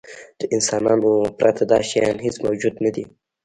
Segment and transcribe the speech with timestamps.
[0.39, 3.03] له انسانانو پرته دا شیان هېڅ موجود نهدي.